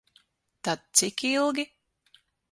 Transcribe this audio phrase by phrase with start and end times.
[0.63, 1.65] Tad cik ilgi?